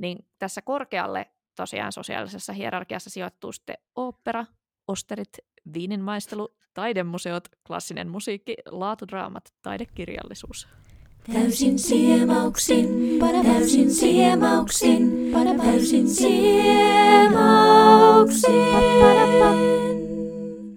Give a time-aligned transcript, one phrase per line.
[0.00, 4.46] Niin tässä korkealle tosiaan sosiaalisessa hierarkiassa sijoittuu sitten opera,
[4.88, 5.38] osterit,
[5.74, 10.68] viininmaistelu, taidemuseot, klassinen musiikki, laatudraamat, taidekirjallisuus.
[11.32, 15.32] Täysin siemauksin, täysin siemauksin,
[15.62, 17.20] täysin siemauksin.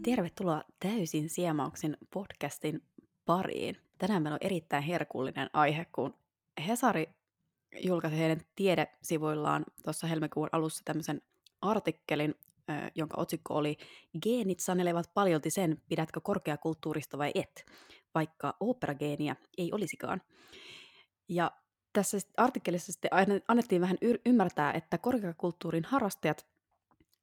[0.04, 2.82] Tervetuloa Täysin siemauksin podcastin
[3.26, 3.78] pariin.
[3.98, 6.14] Tänään meillä on erittäin herkullinen aihe, kun
[6.68, 7.10] Hesari
[7.82, 11.21] julkaisi heidän tiedesivuillaan tuossa helmikuun alussa tämmöisen
[11.61, 12.36] artikkelin,
[12.96, 13.78] jonka otsikko oli
[14.21, 17.66] Geenit sanelevat paljolti sen, pidätkö korkeakulttuurista vai et,
[18.16, 20.21] vaikka operageeniä ei olisikaan.
[21.30, 21.52] Ja
[21.94, 23.11] tässä artikkelissa sitten
[23.47, 26.46] annettiin vähän y- ymmärtää, että korkeakulttuurin harrastajat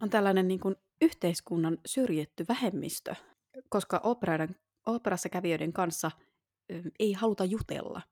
[0.02, 3.15] on tällainen niin kuin yhteiskunnan syrjitty vähemmistö,
[3.69, 4.01] koska
[4.87, 6.10] operassa kävijöiden kanssa
[6.98, 8.02] ei haluta jutella.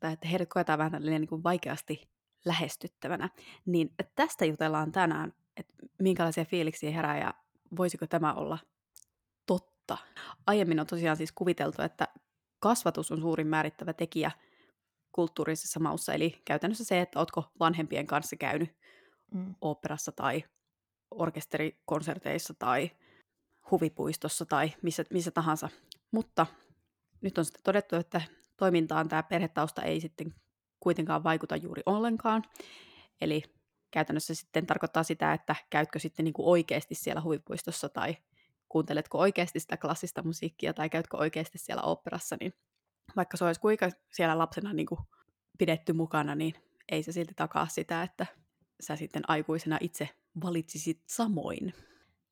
[0.00, 2.08] Tai että heidät koetaan vähän niin kuin vaikeasti
[2.44, 3.30] lähestyttävänä.
[3.66, 7.34] Niin tästä jutellaan tänään, että minkälaisia fiiliksiä herää ja
[7.76, 8.58] voisiko tämä olla
[9.46, 9.98] totta.
[10.46, 12.08] Aiemmin on tosiaan siis kuviteltu, että
[12.58, 14.30] kasvatus on suurin määrittävä tekijä
[15.12, 18.76] kulttuurisessa maussa, eli käytännössä se, että ootko vanhempien kanssa käynyt
[19.34, 19.54] mm.
[19.60, 20.44] oopperassa tai
[21.10, 22.90] orkesterikonserteissa tai
[23.70, 25.68] huvipuistossa tai missä, missä tahansa.
[26.10, 26.46] Mutta
[27.20, 28.22] nyt on sitten todettu, että
[28.56, 30.34] toimintaan tämä perhetausta ei sitten
[30.80, 32.42] kuitenkaan vaikuta juuri ollenkaan.
[33.20, 33.42] Eli
[33.90, 38.16] käytännössä sitten tarkoittaa sitä, että käytkö sitten niin kuin oikeasti siellä huvipuistossa tai
[38.68, 42.52] kuunteletko oikeasti sitä klassista musiikkia tai käytkö oikeasti siellä oopperassa, niin
[43.16, 45.00] vaikka se olisi kuinka siellä lapsena niin kuin
[45.58, 46.54] pidetty mukana, niin
[46.88, 48.26] ei se silti takaa sitä, että
[48.80, 50.08] sä sitten aikuisena itse
[50.44, 51.74] valitsisit samoin.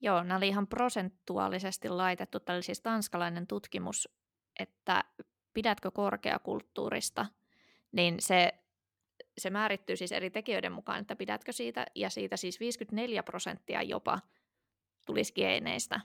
[0.00, 2.38] Joo, nämä oli ihan prosentuaalisesti laitettu.
[2.48, 4.08] Oli siis tanskalainen tutkimus,
[4.60, 5.04] että
[5.54, 7.26] pidätkö korkeakulttuurista,
[7.92, 8.54] niin se,
[9.38, 14.20] se määrittyy siis eri tekijöiden mukaan, että pidätkö siitä, ja siitä siis 54 prosenttia jopa
[15.06, 16.00] tulisi geeneistä,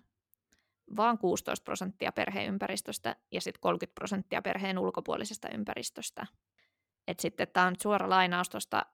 [0.96, 6.28] vaan 16 prosenttia perheympäristöstä ja sitten 30 prosenttia perheen ulkopuolisesta ympäristöstä.
[7.08, 8.86] Et sitten tämä on suora lainaus tuosta,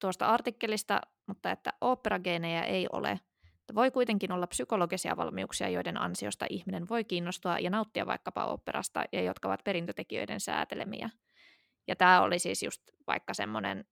[0.00, 3.20] tuosta artikkelista, mutta että oopperageenejä ei ole.
[3.74, 9.22] Voi kuitenkin olla psykologisia valmiuksia, joiden ansiosta ihminen voi kiinnostua ja nauttia vaikkapa oopperasta ja
[9.22, 11.10] jotka ovat perintötekijöiden säätelemiä.
[11.88, 13.84] Ja tämä oli siis just vaikka semmoinen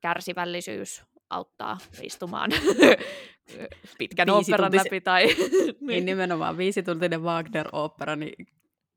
[0.00, 2.50] kärsivällisyys auttaa istumaan
[3.98, 5.00] pitkän oopperan läpi.
[5.00, 5.76] Tai, niin.
[5.80, 8.46] niin nimenomaan viisituntinen Wagner-opera, niin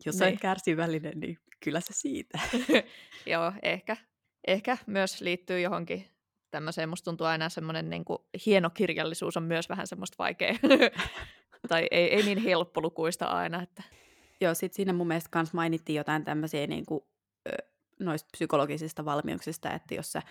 [0.06, 0.34] jos niin.
[0.34, 2.40] on kärsivällinen, niin kyllä se siitä.
[3.26, 3.98] Joo, ehkä,
[4.48, 6.13] ehkä myös liittyy johonkin
[6.54, 10.56] tämmöiseen, musta tuntuu aina semmoinen niin kuin, hieno kirjallisuus on myös vähän semmoista vaikea,
[11.70, 13.62] tai ei, ei niin helppolukuista aina.
[13.62, 13.84] Että...
[14.42, 17.04] Joo, sitten siinä mun mielestä kans mainittiin jotain tämmöisiä niin kuin,
[18.00, 20.22] noista psykologisista valmiuksista, että jos sä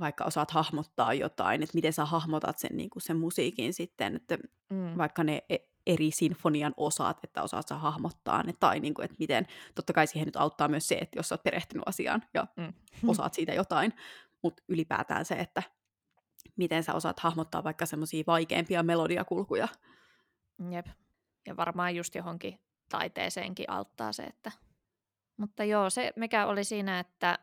[0.00, 4.38] vaikka osaat hahmottaa jotain, että miten sä hahmotat sen, niin kuin sen musiikin sitten, että
[4.70, 4.98] mm.
[4.98, 5.56] vaikka ne e,
[5.86, 10.06] eri sinfonian osat, että osaat sä hahmottaa ne, tai niin kuin, että miten, totta kai
[10.06, 12.72] siihen nyt auttaa myös se, että jos sä oot perehtynyt asiaan ja mm.
[13.06, 13.92] osaat siitä jotain,
[14.44, 15.62] mutta ylipäätään se, että
[16.56, 19.68] miten sä osaat hahmottaa vaikka semmoisia vaikeampia melodiakulkuja.
[20.70, 20.86] Jep.
[21.46, 22.60] Ja varmaan just johonkin
[22.90, 24.52] taiteeseenkin auttaa se, että...
[25.36, 27.38] Mutta joo, se mikä oli siinä, että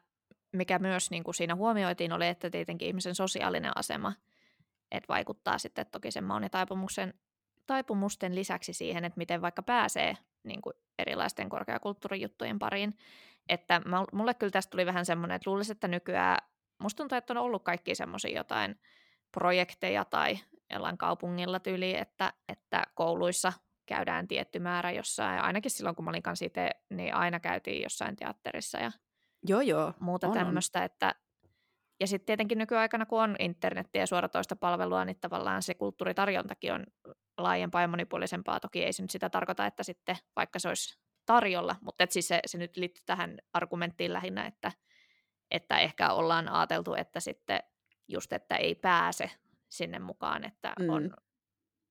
[0.52, 4.14] mikä myös niin kuin siinä huomioitiin, oli, että tietenkin ihmisen sosiaalinen asema
[4.92, 6.50] että vaikuttaa sitten toki sen maun ja
[7.68, 12.98] taipumusten lisäksi siihen, että miten vaikka pääsee niin kuin erilaisten korkeakulttuurijuttujen pariin.
[13.50, 13.82] Että
[14.14, 16.38] mulle kyllä tästä tuli vähän semmoinen, että luulisin, että nykyään
[16.82, 18.80] musta tuntuu, että on ollut kaikki semmoisia jotain
[19.32, 20.40] projekteja tai
[20.74, 23.54] jollain kaupungilla tyyli, että, että kouluissa
[23.86, 25.42] käydään tietty määrä jossain.
[25.42, 28.92] Ainakin silloin, kun mä olin kanssa itse, niin aina käytiin jossain teatterissa ja
[29.48, 30.80] joo, joo, muuta on, tämmöistä.
[30.80, 30.86] On.
[30.86, 31.16] Että,
[32.00, 36.86] ja sitten tietenkin nykyaikana, kun on internettiä ja suoratoista palvelua, niin tavallaan se kulttuuritarjontakin on
[37.38, 38.60] laajempaa ja monipuolisempaa.
[38.60, 42.28] Toki ei se nyt sitä tarkoita, että sitten vaikka se olisi tarjolla, mutta et siis
[42.28, 44.72] se, se nyt liittyy tähän argumenttiin lähinnä, että,
[45.52, 47.60] että ehkä ollaan ajateltu, että sitten
[48.08, 49.32] just, että ei pääse
[49.70, 50.90] sinne mukaan, että mm.
[50.90, 51.14] on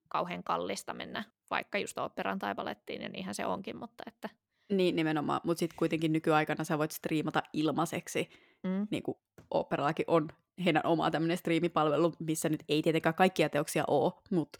[0.09, 4.29] kauhean kallista mennä vaikka just operaan tai balettiin, ja niinhän se onkin, mutta että...
[4.71, 8.29] Niin nimenomaan, mutta sitten kuitenkin nykyaikana sä voit striimata ilmaiseksi,
[8.63, 8.87] mm.
[8.91, 9.17] niin kuin
[9.51, 10.27] operallakin on
[10.65, 14.59] heidän oma tämmöinen striimipalvelu, missä nyt ei tietenkään kaikkia teoksia ole, mutta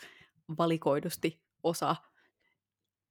[0.57, 1.95] valikoidusti osa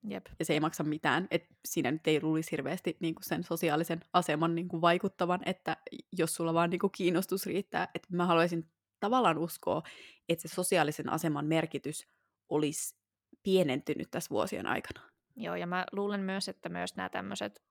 [0.09, 0.27] Jep.
[0.39, 1.29] Ja se ei maksa mitään.
[1.31, 5.77] Et siinä nyt ei luulisi hirveästi niin kuin sen sosiaalisen aseman niin kuin vaikuttavan, että
[6.13, 7.89] jos sulla vaan niin kuin kiinnostus riittää.
[7.95, 8.71] Että mä haluaisin
[9.01, 9.83] tavallaan uskoa,
[10.29, 12.07] että se sosiaalisen aseman merkitys
[12.49, 12.97] olisi
[13.43, 15.11] pienentynyt tässä vuosien aikana.
[15.37, 17.63] Joo, ja mä luulen myös, että myös nämä tämmöiset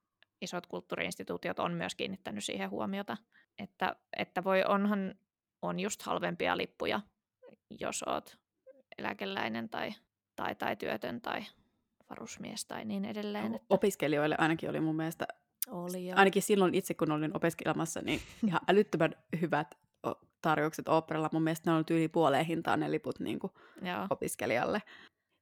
[0.41, 3.17] isot kulttuuriinstituutiot on myös kiinnittänyt siihen huomiota.
[3.57, 5.15] Että, että voi onhan
[5.61, 7.01] on just halvempia lippuja,
[7.79, 8.37] jos oot
[8.97, 9.93] eläkeläinen tai,
[10.35, 11.45] tai, tai työtön tai
[12.09, 13.55] varusmies tai niin edelleen.
[13.55, 13.65] Että...
[13.69, 15.27] Opiskelijoille ainakin oli mun mielestä,
[15.67, 16.15] Oli jo.
[16.15, 19.77] ainakin silloin itse kun olin opiskelemassa, niin ihan älyttömän hyvät
[20.41, 21.29] tarjoukset oopperalla.
[21.33, 24.07] Mun mielestä ne on yli puoleen hintaan ne liput niin kuin Joo.
[24.09, 24.81] opiskelijalle.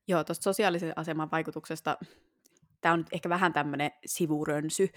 [0.08, 1.98] Joo, tuosta sosiaalisen aseman vaikutuksesta,
[2.82, 4.90] tämä on nyt ehkä vähän tämmöinen sivurönsy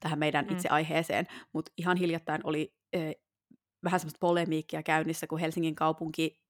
[0.00, 0.52] tähän meidän Mm.
[0.52, 3.14] itse aiheeseen, mutta ihan hiljattain oli eh,
[3.84, 6.40] vähän semmoista polemiikkia käynnissä, kun Helsingin kaupunki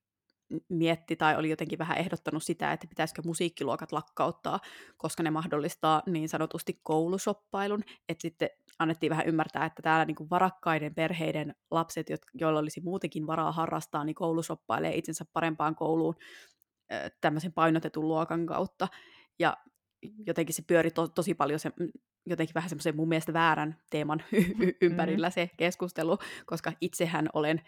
[0.69, 4.61] mietti tai oli jotenkin vähän ehdottanut sitä, että pitäisikö musiikkiluokat lakkauttaa,
[4.97, 10.31] koska ne mahdollistaa niin sanotusti koulusoppailun, että sitten annettiin vähän ymmärtää, että täällä niin kuin
[10.31, 16.15] varakkaiden perheiden lapset, joilla olisi muutenkin varaa harrastaa, niin koulusoppailee itsensä parempaan kouluun
[17.21, 18.89] tämmöisen painotetun luokan kautta.
[19.39, 19.57] Ja
[20.27, 21.73] jotenkin se pyöri to- tosi paljon se,
[22.27, 27.63] jotenkin vähän semmoisen mun mielestä väärän teeman y- y- ympärillä se keskustelu, koska itsehän olen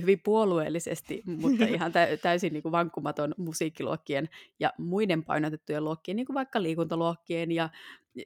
[0.00, 4.28] hyvin puolueellisesti, mutta ihan tä- täysin niin kuin vankkumaton musiikkiluokkien
[4.60, 7.68] ja muiden painotettujen luokkien, niin kuin vaikka liikuntaluokkien ja,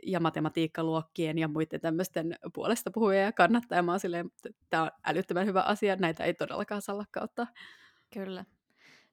[0.07, 3.83] ja matematiikkaluokkien ja muiden tämmöisten puolesta puhuja ja kannattaja.
[3.83, 4.31] Mä silleen,
[4.71, 7.47] tämä on älyttömän hyvä asia, näitä ei todellakaan saa lakkauttaa.
[8.13, 8.45] Kyllä.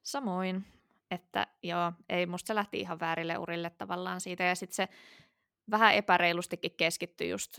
[0.02, 0.64] Samoin,
[1.10, 4.88] että joo, ei musta se lähti ihan väärille urille tavallaan siitä, ja sitten se
[5.70, 7.58] vähän epäreilustikin keskittyi just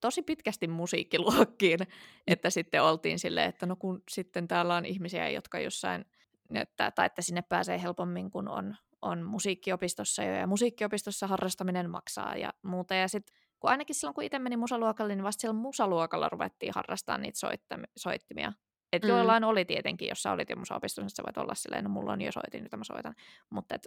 [0.00, 1.78] tosi pitkästi musiikkiluokkiin,
[2.26, 6.04] että sitten oltiin silleen, että no kun sitten täällä on ihmisiä, jotka jossain,
[6.54, 12.36] että, tai että sinne pääsee helpommin, kun on, on musiikkiopistossa jo, ja musiikkiopistossa harrastaminen maksaa
[12.36, 16.28] ja muuta, ja sitten kun ainakin silloin, kun itse meni musaluokalle, niin vasta siellä musaluokalla
[16.28, 18.52] ruvettiin harrastaa niitä soittami- soittimia.
[18.92, 19.08] Et Mm.
[19.08, 22.12] joillain oli tietenkin, jos sä olit jo musaopistossa, niin sä voit olla silleen, no mulla
[22.12, 23.14] on jo soitin, jota mä soitan.
[23.50, 23.86] Mutta et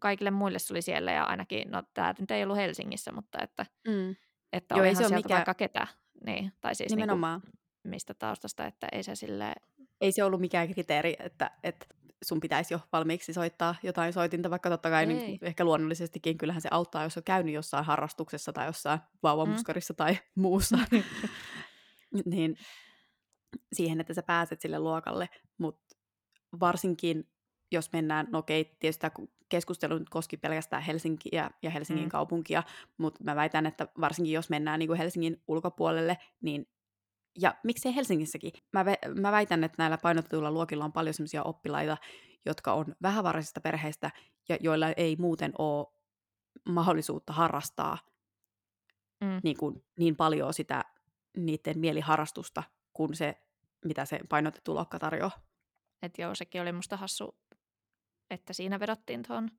[0.00, 3.66] kaikille muille se oli siellä ja ainakin, no tämä nyt ei ollut Helsingissä, mutta että,
[3.88, 4.16] Mm.
[4.52, 5.86] että Joo, ei se sieltä mikään- vaikka ketä.
[6.26, 7.40] Niin, tai siis niinku, Nimenomaan.
[7.84, 9.52] mistä taustasta, että ei se sille
[10.00, 11.86] ei se ollut mikään kriteeri, että, että
[12.24, 16.68] sun pitäisi jo valmiiksi soittaa jotain soitinta, vaikka totta kai niin ehkä luonnollisestikin kyllähän se
[16.72, 20.78] auttaa, jos on käynyt jossain harrastuksessa tai jossain vauvamuskarissa tai muussa,
[22.24, 22.56] niin
[23.72, 25.28] siihen, että sä pääset sille luokalle,
[25.58, 25.96] mutta
[26.60, 27.28] varsinkin
[27.70, 32.10] jos mennään, no okei, tietysti tämä keskustelu nyt koski pelkästään Helsinkiä ja Helsingin Mm.
[32.10, 32.62] kaupunkia,
[32.98, 36.68] mutta mä väitän, että varsinkin jos mennään niin kuin Helsingin ulkopuolelle, niin
[37.40, 38.52] ja miksei Helsingissäkin.
[38.72, 41.96] Mä, ve- mä väitän, että näillä painotetuilla luokilla on paljon sellaisia oppilaita,
[42.46, 44.10] jotka on vähävaraisista perheistä
[44.48, 45.86] ja joilla ei muuten ole
[46.68, 47.98] mahdollisuutta harrastaa
[49.24, 49.40] Mm.
[49.44, 50.84] niin, kuin, niin paljon sitä
[51.36, 52.62] niiden mieliharrastusta
[52.92, 53.34] kuin se,
[53.84, 55.30] mitä se painotettu luokka tarjoaa.
[56.02, 57.38] Että joo, sekin oli musta hassu,
[58.30, 59.50] että siinä vedottiin tuohon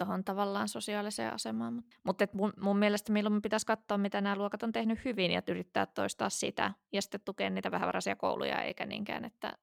[0.00, 1.84] tohon tavallaan sosiaaliseen asemaan.
[2.04, 5.42] Mutta mut mun, mun mielestä milloin pitäisi katsoa, mitä nämä luokat on tehnyt hyvin ja
[5.48, 9.58] yrittää toistaa sitä ja sitten tukea niitä vähävaraisia kouluja, eikä niinkään, että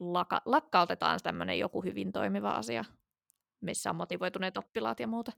[0.00, 2.84] laka, lakkautetaan tämmöinen joku hyvin toimiva asia,
[3.60, 5.32] missä on motivoituneet oppilaat ja muuta.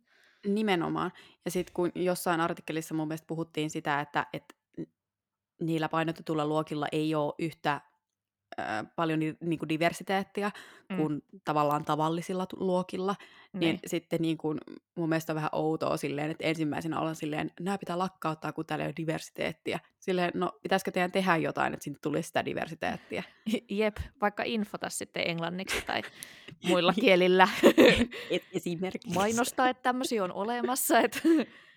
[0.46, 1.12] Nimenomaan.
[1.44, 4.54] Ja sitten kun jossain artikkelissa mun mielestä puhuttiin sitä, että, että
[5.60, 7.80] niillä painotetuilla luokilla ei ole yhtä
[8.96, 10.50] paljon ni, niin kuin diversiteettiä
[10.90, 10.96] Mm.
[10.96, 13.14] kuin tavallaan tavallisilla luokilla,
[13.52, 13.78] niin, Niin.
[13.86, 14.58] sitten niin kuin,
[14.94, 18.84] mun mielestä on vähän outoa silleen, että ensimmäisenä ollaan silleen, nämä pitää lakkauttaa, kun täällä
[18.84, 19.80] ei ole diversiteettiä.
[20.00, 23.22] Silleen, no pitäisikö teidän tehdä jotain, että sinne tulisi sitä diversiteettiä?
[23.68, 26.02] Jep, vaikka infota sitten englanniksi tai
[26.68, 27.48] muilla kielillä.
[28.30, 29.14] Et esimerkiksi.
[29.14, 31.00] mainostaa, että tämmöisiä on olemassa.
[31.00, 31.18] Että,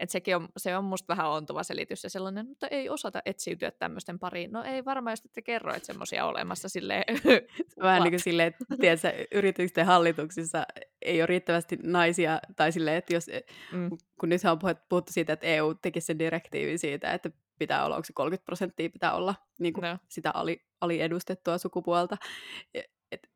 [0.00, 3.70] että sekin on, se on musta vähän ontuva selitys ja sellainen, mutta ei osata etsiytyä
[3.70, 4.52] tämmöisten pariin.
[4.52, 7.04] No ei varmaan, jos te kerro, että semmoisia olemassa silleen.
[7.82, 10.64] Vähän niin kuin silleen, että tiedätkö, yritysten hallituksissa
[11.02, 13.26] ei ole riittävästi naisia, tai silleen, että jos,
[13.72, 13.90] Mm.
[14.20, 17.96] kun nyt on puhuttu- puhuttu siitä, että EU tekisi sen direktiivin siitä, että pitää olla,
[17.96, 19.98] onko se 30 prosenttia pitää olla niin kuin No.
[20.08, 22.16] sitä ali, aliedustettua sukupuolta.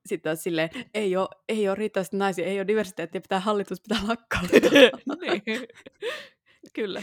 [0.06, 3.98] Sitten on silleen, ei ole, ei ole riittävästi naisia, ei ole diversiteettiä, pitää hallitus pitää
[4.08, 4.60] lakkauttaa.
[5.20, 5.42] niin.
[6.72, 7.02] Kyllä.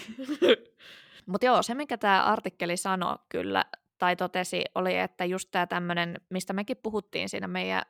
[1.26, 3.66] Mutta joo, se mikä tämä artikkeli sanoi kyllä,
[3.98, 7.82] tai totesi, oli, että just tämä tämmöinen, mistä mekin puhuttiin siinä meidän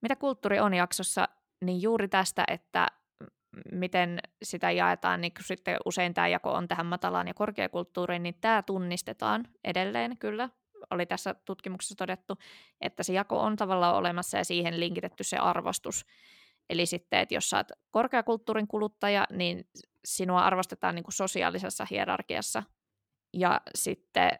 [0.00, 1.28] Mitä kulttuuri on jaksossa,
[1.64, 2.86] niin juuri tästä, että
[3.72, 8.62] miten sitä jaetaan, niin sitten usein tämä jako on tähän matalaan ja korkeakulttuuriin, niin tämä
[8.62, 10.48] tunnistetaan edelleen kyllä.
[10.90, 12.38] Oli tässä tutkimuksessa todettu,
[12.80, 16.06] että se jako on tavallaan olemassa ja siihen linkitetty se arvostus.
[16.70, 19.68] Eli sitten, että jos oot korkeakulttuurin kuluttaja, niin
[20.04, 22.62] sinua arvostetaan niin kuin sosiaalisessa hierarkiassa.
[23.32, 24.30] Ja sitten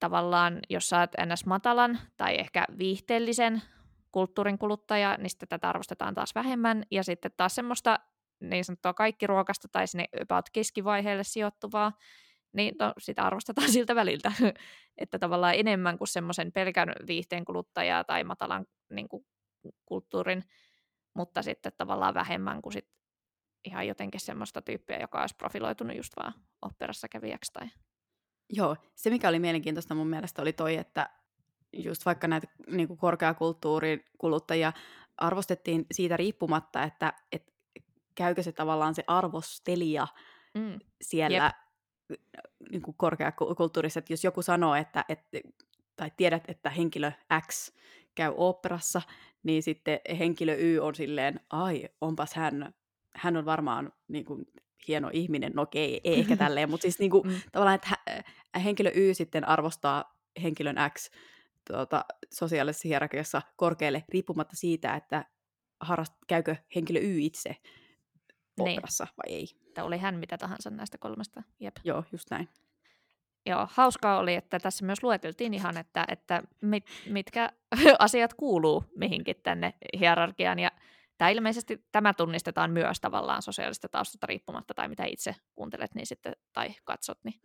[0.00, 1.46] tavallaan, jos oot ns.
[1.46, 3.62] matalan tai ehkä viihteellisen
[4.12, 6.82] kulttuurin kuluttaja, niin sitten tätä arvostetaan taas vähemmän.
[6.90, 7.98] Ja sitten taas semmoista
[8.40, 11.92] niin sanottua kaikki ruokasta tai sinne about keskivaiheelle sijoittuvaa,
[12.52, 14.32] niin no, sitä arvostetaan siltä väliltä.
[14.98, 19.26] että tavallaan enemmän kuin semmoisen pelkän viihteen kuluttajaa tai matalan niin kuin,
[19.86, 20.42] kulttuurin,
[21.18, 22.88] mutta sitten tavallaan vähemmän kuin sit
[23.64, 27.52] ihan jotenkin semmoista tyyppiä, joka olisi profiloitunut just vaan operassa kävijäksi.
[27.52, 27.68] Tai...
[28.50, 31.10] Joo, se mikä oli mielenkiintoista mun mielestä oli toi, että
[31.72, 34.72] just vaikka näitä niin kuin korkeakulttuurin kuluttajia
[35.16, 37.52] arvostettiin siitä riippumatta, että, että
[38.14, 40.06] käykö se tavallaan se arvostelija
[40.54, 40.78] mm.
[41.02, 41.52] siellä
[42.10, 42.18] Jep.
[42.70, 45.38] niin kuin korkeakulttuurissa, että jos joku sanoo, että, että
[45.96, 47.12] tai tiedät, että henkilö
[47.46, 47.72] X
[48.18, 49.02] käy oopperassa,
[49.42, 52.74] niin sitten henkilö Y on silleen, ai, onpas hän,
[53.14, 54.44] hän on varmaan niin kuin,
[54.88, 57.40] hieno ihminen, no okei, ei ehkä tälleen, mutta siis niin kuin, mm.
[57.52, 58.22] tavallaan, että
[58.64, 61.10] henkilö Y sitten arvostaa henkilön X
[61.70, 65.24] tuota, sosiaalisessa hierarkiassa korkealle, riippumatta siitä, että
[65.80, 67.56] harrast, käykö henkilö Y itse
[68.60, 69.14] operassa niin.
[69.16, 69.48] vai ei.
[69.66, 71.42] Että oli hän mitä tahansa näistä kolmesta.
[71.60, 71.76] Jep.
[71.84, 72.48] Joo, just näin.
[73.48, 77.52] Joo, hauskaa oli, että tässä myös lueteltiin ihan, että, että mit, mitkä
[77.98, 80.58] asiat kuuluu mihinkin tänne hierarkiaan.
[80.58, 80.70] Ja
[81.18, 86.32] tämä ilmeisesti tämä tunnistetaan myös tavallaan sosiaalista taustasta riippumatta tai mitä itse kuuntelet niin sitten,
[86.52, 87.18] tai katsot.
[87.24, 87.40] Niin,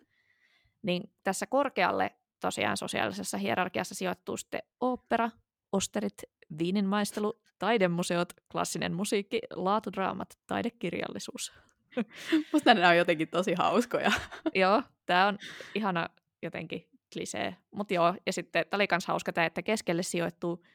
[0.82, 5.30] niin tässä korkealle tosiaan sosiaalisessa hierarkiassa sijoittuu sitten opera,
[5.72, 6.24] osterit,
[6.58, 11.54] viininmaistelu, taidemuseot, klassinen musiikki, laatudraamat, taidekirjallisuus.
[12.54, 14.12] Musta nämä on jotenkin tosi hauskoja.
[14.56, 15.38] joo, tämä on
[15.76, 16.10] ihana
[16.42, 17.56] jotenkin klisee.
[17.72, 20.66] Mutta joo, ja sitten tämä oli myös hauska tämä, että keskelle sijoittuu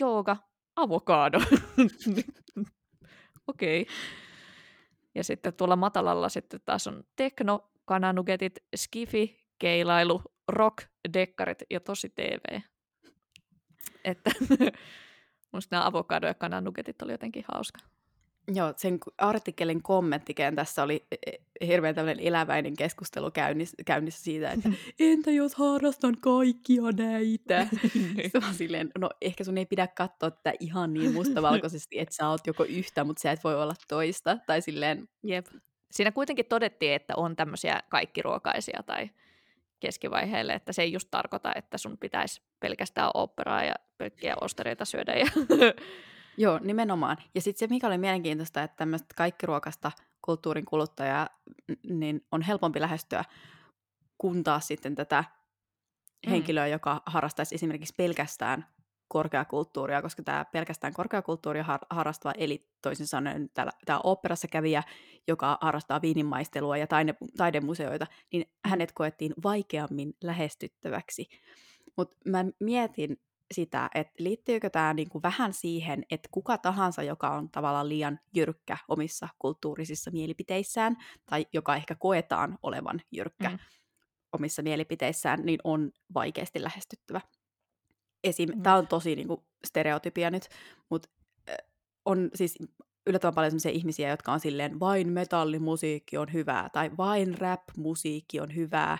[0.00, 0.36] jooga,
[0.76, 1.38] avokado.
[3.46, 3.82] Okei.
[3.82, 3.94] Okay.
[5.14, 12.08] Ja sitten tuolla matalalla sitten taas on tekno, kananugetit, skifi, keilailu, rock, dekkarit ja tosi
[12.08, 12.60] TV.
[14.04, 14.30] Että
[15.52, 17.78] musta nämä avokado- ja kananugetit oli jotenkin hauska.
[18.54, 21.16] Joo, sen artikkelin kommenttikentässä oli e,
[21.60, 27.66] e, hirveän tämmöinen eläväinen keskustelu käynnissä, käynnissä siitä, että entä jos harrastan kaikkia näitä?
[28.16, 28.30] Niin.
[28.52, 32.64] silleen, no ehkä sun ei pidä katsoa tätä ihan niin mustavalkoisesti, että sä oot joko
[32.64, 34.38] yhtä, mutta sä et voi olla toista.
[34.46, 35.08] Tai silleen...
[35.22, 35.46] Jep.
[35.90, 39.10] Siinä kuitenkin todettiin, että on tämmöisiä kaikkiruokaisia tai
[39.80, 45.12] keskivaiheelle, että se ei just tarkoita, että sun pitäisi pelkästään operaa ja pelkkiä ostereita syödä.
[45.12, 45.26] Ja
[46.38, 47.16] Joo, nimenomaan.
[47.34, 49.92] Ja sitten se, mikä oli mielenkiintoista, että tämmöistä kaikkiruokasta
[50.22, 51.28] kulttuurin kuluttajaa
[51.90, 53.24] niin on helpompi lähestyä,
[54.18, 55.24] kun taas sitten tätä
[56.26, 56.30] mm.
[56.30, 58.66] henkilöä, joka harrastaisi esimerkiksi pelkästään
[59.08, 63.50] korkeakulttuuria, koska tämä pelkästään korkeakulttuuria har- harrastava, eli toisin sanoen
[63.86, 64.82] tämä oopperassa kävijä,
[65.28, 71.28] joka harrastaa viininmaistelua ja taide- taidemuseoita, niin hänet koettiin vaikeammin lähestyttäväksi.
[71.96, 73.16] Mutta mä mietin
[73.54, 78.76] sitä, että liittyykö tämä niinku vähän siihen, että kuka tahansa, joka on tavallaan liian jyrkkä
[78.88, 83.58] omissa kulttuurisissa mielipiteissään, tai joka ehkä koetaan olevan jyrkkä mm.
[84.32, 87.20] omissa mielipiteissään, niin on vaikeasti lähestyttävä.
[88.24, 88.50] Esim.
[88.54, 88.62] Mm.
[88.62, 90.48] Tämä on tosi niinku stereotypia nyt,
[90.90, 91.08] mutta
[92.04, 92.58] on siis
[93.06, 98.54] yllättävän paljon sellaisia ihmisiä, jotka on silleen, vain metallimusiikki on hyvää, tai vain rap-musiikki on
[98.54, 98.98] hyvää,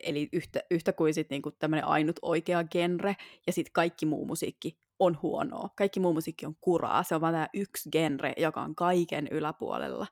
[0.00, 3.16] eli yhtä, yhtä kuin sitten niinku tämmöinen ainut oikea genre,
[3.46, 5.68] ja sitten kaikki muu musiikki on huonoa.
[5.76, 10.06] Kaikki muu musiikki on kuraa, se on vaan tämä yksi genre, joka on kaiken yläpuolella.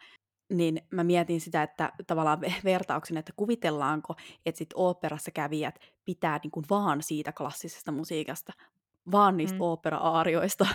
[0.53, 4.15] Niin mä mietin sitä, että tavallaan vertauksen, että kuvitellaanko,
[4.47, 8.53] että sitten oopperassa kävijät pitää niinku vaan siitä klassisesta musiikasta,
[9.13, 9.61] vaan niistä mm.
[9.61, 10.67] opera-aarioista,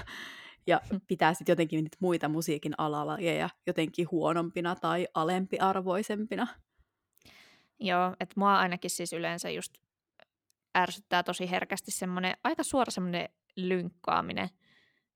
[0.67, 6.47] ja pitää sitten jotenkin niitä muita musiikin alalajeja jotenkin huonompina tai alempiarvoisempina.
[7.79, 9.73] Joo, että mua ainakin siis yleensä just
[10.77, 14.49] ärsyttää tosi herkästi semmoinen, aika suora semmoinen lynkkaaminen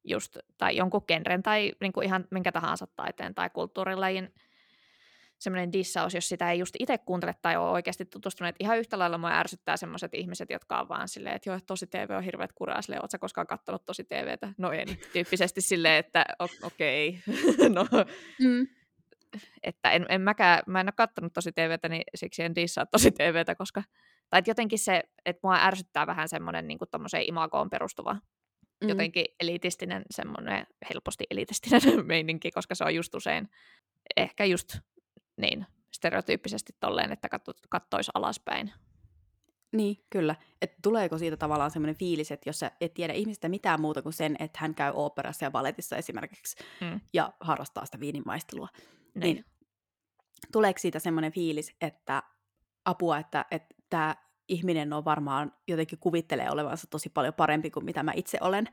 [0.03, 4.33] just, tai jonkun genren tai niin kuin ihan minkä tahansa taiteen tai kulttuurilajin
[5.39, 8.55] semmoinen dissaus, jos sitä ei just itse kuuntele tai ole oikeasti tutustunut.
[8.59, 12.09] Ihan yhtä lailla mua ärsyttää semmoiset ihmiset, jotka on vaan silleen, että joo, tosi TV
[12.17, 14.53] on hirveät kuraa, silleen, ootko koskaan katsonut tosi TVtä?
[14.57, 16.25] No en, tyyppisesti silleen, että
[16.63, 17.69] okei, okay.
[17.75, 17.85] no,
[18.39, 18.67] mm
[19.63, 23.11] että en, en mäkään, mä en ole katsonut tosi TVtä, niin siksi en dissaa tosi
[23.11, 23.83] TVtä, koska,
[24.29, 28.89] tai jotenkin se, että mua ärsyttää vähän semmoinen niin tommoseen imagoon perustuva, mm.
[28.89, 33.49] jotenkin elitistinen, semmoinen helposti elitistinen meininki, koska se on just usein
[34.17, 34.77] ehkä just
[35.37, 37.29] niin stereotyyppisesti tolleen, että
[37.69, 38.71] kattoisi alaspäin.
[39.75, 40.35] Niin, kyllä.
[40.61, 44.13] Et tuleeko siitä tavallaan semmoinen fiilis, että jos sä et tiedä ihmistä mitään muuta kuin
[44.13, 46.99] sen, että hän käy oopperassa ja baletissa esimerkiksi mm.
[47.13, 48.67] ja harrastaa sitä viinimaistelua,
[49.15, 49.45] niin, niin
[50.51, 52.23] tuleeko siitä semmoinen fiilis, että
[52.85, 53.45] apua, että
[53.89, 54.15] tämä
[54.49, 58.67] ihminen on varmaan jotenkin kuvittelee olevansa tosi paljon parempi kuin mitä mä itse olen.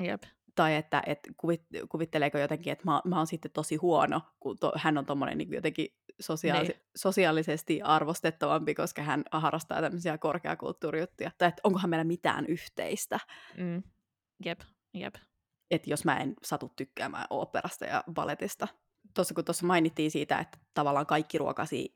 [0.00, 0.22] Jep.
[0.54, 4.72] tai että et kuvit, kuvitteleeko jotenkin, että mä, mä oon sitten tosi huono, kun to,
[4.76, 5.88] hän on tommonen niin jotenkin
[6.22, 6.80] sosiaalis- Niin.
[6.96, 11.30] sosiaalisesti arvostettavampi, koska hän harrastaa tämmöisiä korkeakulttuurijuttuja.
[11.38, 13.20] Tai että onkohan meillä mitään yhteistä,
[13.56, 13.82] Mm.
[14.44, 14.60] Jep,
[14.94, 15.14] jep.
[15.70, 18.68] että jos mä en satu tykkäämään oopperasta ja balletista.
[19.14, 21.94] Tuossa kun tuossa mainittiin siitä, että tavallaan kaikki ruokasi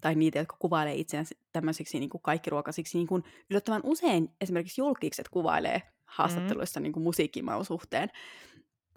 [0.00, 5.28] tai niitä, jotka kuvailee itseään tämmöisiksi niin kuin kaikkiruokasiksi, niin kuin yllättävän usein esimerkiksi julkikset
[5.28, 6.82] kuvailee haastatteluissa mm.
[6.82, 8.10] niin kuin musiikkimaun suhteen.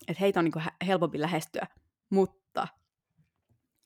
[0.08, 1.67] Että heitä on niin kuin helpompi lähestyä,
[2.10, 2.67] mutta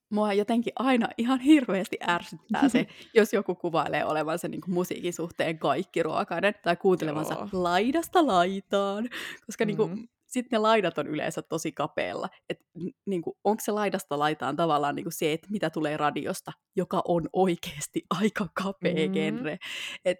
[0.09, 5.59] mua jotenkin aina ihan hirveästi ärsyttää se, jos joku kuvailee olevansa niin kuin musiikin suhteen
[5.59, 7.49] kaikkiruokainen tai kuuntelevansa Joo.
[7.51, 9.09] laidasta laitaan,
[9.45, 10.07] koska niin kuin, Mm.
[10.39, 12.29] Sitten ne laidat on yleensä tosi kapealla.
[12.49, 17.01] Et, n- niinku, onko se laidasta laitaan tavallaan niinku se, että mitä tulee radiosta, joka
[17.07, 19.13] on oikeasti aika kapea Mm.
[19.13, 19.57] genre.
[20.05, 20.17] Et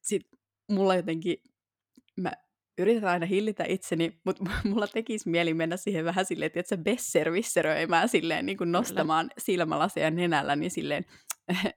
[0.00, 0.22] sit
[0.72, 1.36] mulla jotenkin,
[2.16, 2.32] mä
[2.78, 8.08] yritän aina hillitä itseni, mutta mulla tekisi mieli mennä siihen vähän silleen, että se besservisseröimään
[8.08, 11.04] silleen niin kuin nostamaan silmälaseja nenällä, niin silleen,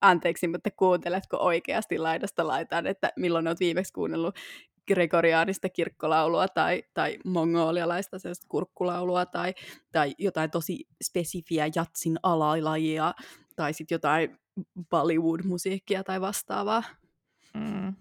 [0.00, 4.36] anteeksi, mutta kuunteletko oikeasti laidasta laitaan, että milloin olet viimeksi kuunnellut
[4.86, 8.16] gregoriaanista kirkkolaulua tai, tai mongolialaista
[8.48, 9.54] kurkkulaulua tai,
[9.92, 13.14] tai jotain tosi spesifiä jatsin alalajia
[13.56, 14.38] tai sitten jotain
[14.90, 16.82] Bollywood-musiikkia tai vastaavaa.
[17.54, 17.94] Mm.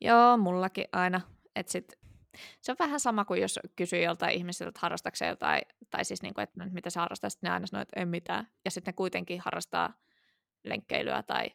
[0.00, 1.20] Joo, mullakin aina.
[1.56, 1.92] Et sit,
[2.60, 6.40] se on vähän sama kuin jos kysyy joltain ihmisiltä, että harrastaako jotain, tai siis niinku,
[6.40, 8.48] että no, mitä sä harrastat, sitten ne aina sanoo, että en mitään.
[8.64, 9.92] Ja sitten ne kuitenkin harrastaa
[10.64, 11.50] lenkkeilyä tai,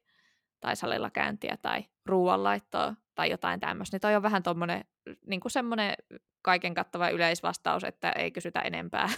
[0.60, 3.95] tai salilla käyntiä tai ruoanlaittoa tai jotain tämmöistä.
[3.95, 4.85] Niin toi on vähän tommonen,
[5.27, 5.93] niinku semmoinen
[6.41, 9.09] kaiken kattava yleisvastaus, että ei kysytä enempää.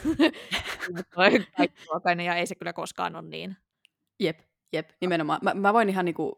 [1.16, 3.58] Toi kaikkiruokainen ja ei se kyllä koskaan ole niin.
[4.20, 4.40] Jep,
[4.74, 5.40] jep, nimenomaan.
[5.44, 6.36] Mä, mä voin ihan niinku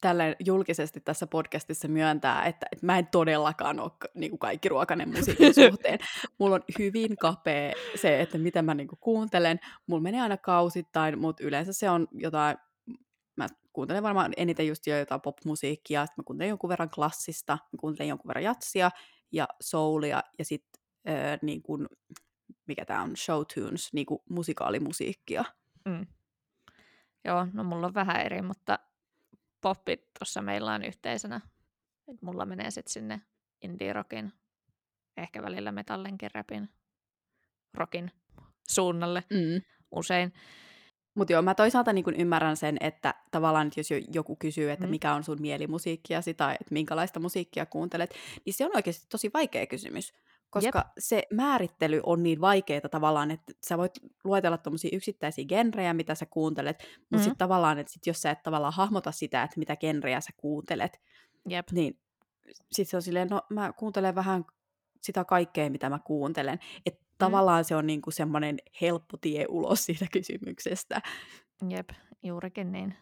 [0.00, 5.54] tälleen julkisesti tässä podcastissa myöntää, että, että mä en todellakaan ole niinku kaikki ruokainen musiikin
[5.70, 5.98] suhteen.
[6.38, 9.60] Mulla on hyvin kapea se, että mitä mä niinku kuuntelen.
[9.86, 12.56] Mulla menee aina kausittain, mutta yleensä se on jotain,
[13.76, 18.08] kuuntelen varmaan eniten just jo jotain popmusiikkia, sitten mä kuuntelen jonkun verran klassista, mä kuuntelen
[18.08, 18.90] jonkun verran jatsia
[19.32, 21.86] ja soulia ja sitten äh, niin kuin,
[22.66, 25.44] mikä tää on, showtunes, niin kuin musikaalimusiikkia.
[25.84, 26.06] Mm.
[27.24, 28.78] Joo, no mulla on vähän eri, mutta
[29.60, 31.40] poppi tuossa meillä on yhteisenä.
[32.08, 33.20] Et mulla menee sitten sinne
[33.62, 34.32] indie-rockin,
[35.16, 36.68] ehkä välillä metallinkin rapin,
[37.74, 38.10] rockin
[38.68, 39.62] suunnalle Mm.
[39.90, 40.32] usein.
[41.16, 44.86] Mutta joo, mä toisaalta niin ymmärrän sen, että tavallaan että jos jo- joku kysyy, että
[44.86, 44.90] Mm.
[44.90, 49.66] mikä on sun mielimusiikkiasi tai että minkälaista musiikkia kuuntelet, niin se on oikeasti tosi vaikea
[49.66, 50.12] kysymys.
[50.50, 50.86] Koska Jep.
[50.98, 53.92] se määrittely on niin vaikeaa tavallaan, että sä voit
[54.24, 57.16] luetella tuommoisia yksittäisiä genrejä, mitä sä kuuntelet, mutta Mm.
[57.16, 57.22] mm.
[57.22, 61.00] sitten tavallaan, että sit jos sä et tavallaan hahmota sitä, että mitä genrejä sä kuuntelet,
[61.48, 61.70] Jep.
[61.72, 61.98] niin
[62.72, 64.44] sitten se on silleen, no mä kuuntelen vähän
[65.02, 66.58] sitä kaikkea, mitä mä kuuntelen.
[66.86, 71.02] Että tavallaan se on niinku semmoinen helppo tie ulos siitä kysymyksestä.
[71.68, 71.88] Jep,
[72.22, 72.94] juurikin niin.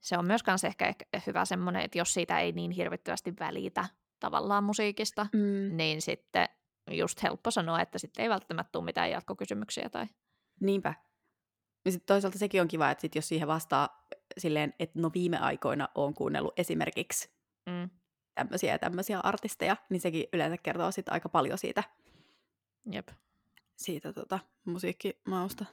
[0.00, 3.84] Se on myös kans ehkä, ehkä hyvä semmoinen, että jos siitä ei niin hirvittävästi välitä
[4.20, 5.76] tavallaan musiikista, Mm.
[5.76, 6.48] niin sitten
[6.90, 10.06] just helppo sanoa, että sitten ei välttämättä tule mitään jatkokysymyksiä tai
[10.60, 10.94] Niinpä.
[11.84, 14.06] Ja sitten toisaalta sekin on kiva, että sit jos siihen vastaa
[14.38, 17.30] silleen, että no viime aikoina on kuunnellut esimerkiksi
[17.66, 17.90] mm,
[18.34, 21.82] tämmöisiä ja tämmöisiä artisteja, niin sekin yleensä kertoo sit aika paljon siitä,
[22.92, 23.08] jep.
[23.76, 25.64] Siitä tota, musiikkimausta.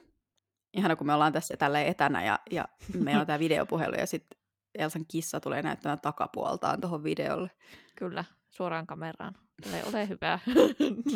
[0.72, 2.64] Ihana, kun me ollaan tässä tälleen etänä ja, ja
[2.98, 4.42] meillä on tämä videopuhelu ja sitten
[4.78, 7.50] Elsan kissa tulee näyttämään takapuoltaan tuohon videolle.
[7.96, 9.34] Kyllä, suoraan kameraan.
[9.68, 10.38] Ole, ole hyvä.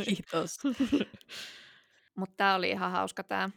[0.05, 0.59] Kiitos.
[2.19, 3.51] Mutta tämä oli ihan hauska tämä,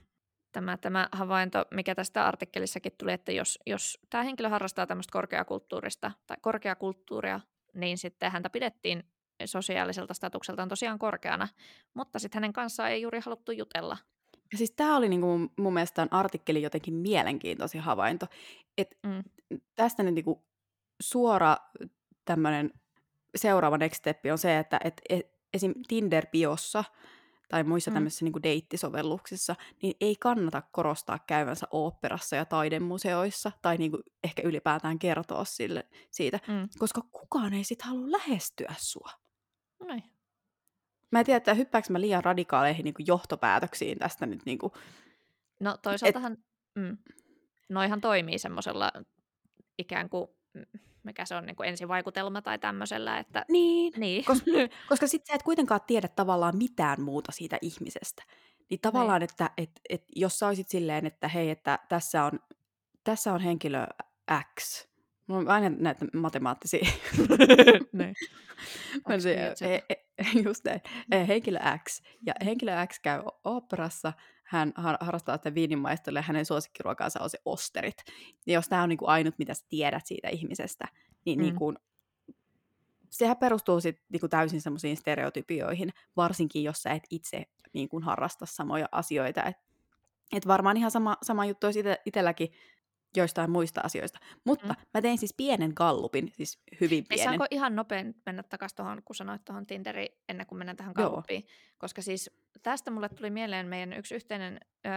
[0.52, 6.12] tämä, tämä havainto, mikä tästä artikkelissakin tuli, että jos, jos tämä henkilö harrastaa tämmöistä korkeakulttuurista
[6.28, 7.39] tai korkeakulttuuria,
[7.74, 9.04] niin sitten häntä pidettiin
[9.47, 11.47] sosiaaliselta statukseltaan tosiaan korkeana,
[11.93, 13.97] mutta sitten hänen kanssaan ei juuri haluttu jutella.
[14.52, 18.25] Ja siis tämä oli niinku mun, mun mielestä tämän artikkelin jotenkin mielenkiintoisin havainto.
[18.78, 19.23] Että Mm.
[19.75, 20.43] tästä nyt niinku
[21.02, 21.58] suora
[22.25, 22.71] tämmöinen
[23.36, 25.73] seuraava next step on se, että et, et, esim.
[25.88, 26.84] Tinder-biossa
[27.49, 27.93] tai muissa Mm.
[27.93, 27.95] mm.
[27.95, 34.99] tämmöisissä niinku deittisovelluksissa, niin ei kannata korostaa käyvänsä oopperassa ja taidemuseoissa tai niinku ehkä ylipäätään
[34.99, 36.69] kertoa sille, siitä, Mm.
[36.80, 39.10] koska kukaan ei sit halua lähestyä sua.
[39.88, 40.04] Noin.
[41.12, 44.74] Mä en tiedä, että hyppääkö mä liian radikaaleihin niinku johtopäätöksiin tästä nyt niinku,
[45.60, 46.38] No toisaaltahan,
[46.76, 46.98] mm,
[47.70, 48.92] noihan toimii semmoisella
[49.78, 54.26] ikään kuin, mm, mikä se on, niin kuin ensivaikutelma tai tämmöisellä, että niin, niin.
[54.26, 54.52] Koska,
[54.89, 58.24] koska sit sä et kuitenkaan tiedä tavallaan mitään muuta siitä ihmisestä.
[58.70, 62.39] Niin tavallaan, että et, et, jos sä olisit silleen, että hei, että tässä on,
[63.04, 63.88] tässä on henkilö
[64.60, 64.88] X.
[65.30, 66.86] Mulla on aina näitä matemaattisia.
[67.94, 68.15] Niin.
[69.10, 69.62] Mä X, se, Z.
[69.62, 69.96] e, e,
[70.46, 70.82] Just näin.
[71.12, 72.02] Eh, Henkilö X.
[72.26, 74.13] Ja henkilö X käy o- oopperassa,
[74.44, 77.98] hän har- harrastaa sitä viininmaistolle ja hänen suosikkiruokansa on se osterit.
[78.48, 80.86] Ja jos tämä on niinku ainut, mitä sä tiedät siitä ihmisestä,
[81.26, 81.44] niin Mm.
[81.44, 81.74] niinku,
[83.10, 88.89] sehän perustuu sit niinku täysin semmoisiin stereotypioihin, varsinkin jos sä et itse niinku harrasta samoja
[88.92, 89.44] asioita.
[89.44, 89.56] Et,
[90.36, 92.50] et varmaan ihan sama, sama juttu olisi itselläkin
[93.15, 94.19] joistain muista asioista.
[94.43, 94.76] Mutta Mm.
[94.93, 97.24] mä tein siis pienen gallupin, siis hyvin Ei pienen.
[97.24, 101.10] saanko ihan nopein mennä takaisin tuohon, kun sanoit tuohon Tinderiin, ennen kuin mennään tähän Joo.
[101.10, 101.48] kalppiin.
[101.78, 102.32] Koska siis
[102.63, 104.89] tästä mulle tuli mieleen meidän yksi yhteinen ö,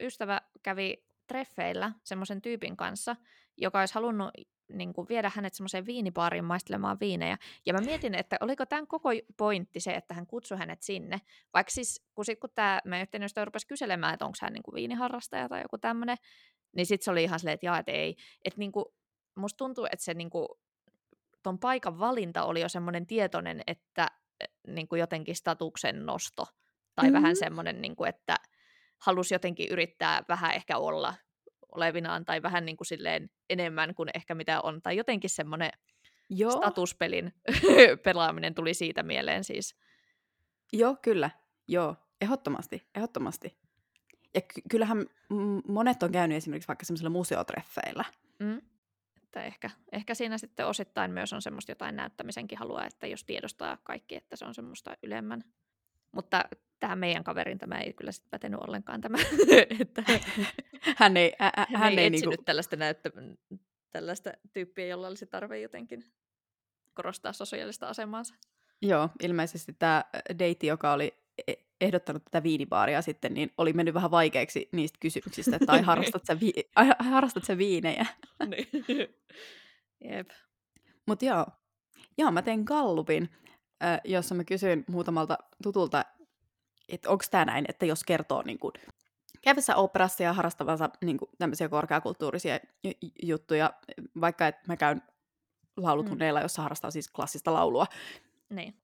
[0.00, 3.16] ystävä kävi treffeillä semmoisen tyypin kanssa,
[3.56, 4.30] joka olisi halunnut
[4.72, 7.38] niin kuin, viedä hänet semmoiseen viinibaariin maistelemaan viinejä.
[7.66, 11.20] Ja mä mietin, että oliko tämän koko pointti se, että hän kutsui hänet sinne.
[11.54, 14.62] Vaikka siis, kun, sit, kun tämä meidän yhteinen ystävä rupesi kyselemään, että onko hän niin
[14.62, 16.16] kuin viiniharrastaja tai joku tämmöinen,
[16.76, 18.16] niin sitten se oli ihan silleen, että jaa, että ei.
[18.44, 18.84] Että niin kuin,
[19.36, 20.48] musta tuntuu, että se niin kuin,
[21.42, 24.08] ton paikan valinta oli jo semmoinen tietoinen, että
[24.66, 26.46] niin kuin jotenkin statuksen nosto.
[26.94, 27.14] Tai mm-hmm.
[27.14, 28.36] vähän semmoinen, niin kuin, että
[28.98, 31.14] halusi jotenkin yrittää vähän ehkä olla
[31.72, 34.82] olevinaan tai vähän niin kuin silleen enemmän kuin ehkä mitä on.
[34.82, 35.70] Tai jotenkin semmoinen
[36.30, 36.50] Joo.
[36.50, 37.32] statuspelin
[38.04, 39.76] pelaaminen tuli siitä mieleen siis.
[40.72, 41.30] Joo, kyllä.
[41.68, 43.58] Joo, ehdottomasti, ehdottomasti.
[44.34, 45.06] Ja ky- kyllähän
[45.68, 48.04] monet on käynyt esimerkiksi vaikka semmoisilla museotreffeillä.
[48.38, 48.62] Mm.
[49.22, 53.78] Että ehkä, ehkä siinä sitten osittain myös on semmoista jotain näyttämisenkin halua, että jos tiedostaa
[53.82, 55.44] kaikki, että se on semmoista ylemmän.
[56.12, 56.44] Mutta
[56.80, 59.18] tähän meidän kaverin tämä ei kyllä sitten pätenyt ollenkaan tämä,
[59.80, 60.02] että
[60.96, 63.10] Hän ei, ä, ä, hän, hän ei, ei etsinyt niinku, tällaista, näyttä,
[63.90, 66.04] tällaista tyyppiä, jolla olisi tarve jotenkin
[66.94, 68.34] korostaa sosiaalista asemaansa.
[68.82, 70.04] joo, ilmeisesti tämä
[70.38, 71.14] deitti, joka oli
[71.46, 76.26] e- ehdottanut tätä viinibaaria sitten, niin oli mennyt vähän vaikeaksi niistä kysymyksistä, että ai harrastat
[76.26, 78.06] sä, vi- ai, harrastat sä viinejä.
[78.46, 78.68] Niin.
[80.10, 80.30] Jep.
[81.06, 81.46] Mutta joo,
[82.18, 83.28] joo, mä tein gallupin,
[83.84, 86.04] äh, jossa mä kysyin muutamalta tutulta,
[86.88, 88.72] että onko tämä näin, että jos kertoo niin kuin,
[89.42, 92.60] käydessä operassa ja harrastavansa niin kuin, tämmöisiä korkeakulttuurisia
[93.22, 93.72] juttuja,
[94.20, 95.02] vaikka että mä käyn
[95.76, 97.86] laulutunneilla, jossa harrastan siis klassista laulua,
[98.50, 98.74] Niin.